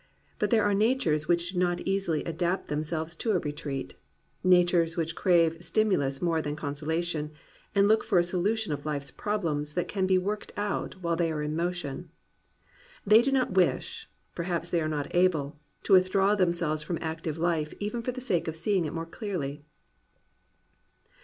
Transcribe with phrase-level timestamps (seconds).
[0.39, 3.93] But there are natures which do not easily adapt themselves to a retreat,—
[4.43, 7.29] natures which crave stimulus more than consolation,
[7.75, 11.31] and look for a solution of life's problem that can be worked out while they
[11.31, 12.09] are in motion.
[13.05, 17.37] They do not wish, perhaps they are not able, to withdraw them selves from active
[17.37, 19.63] life even for the sake of seeing it more clearly.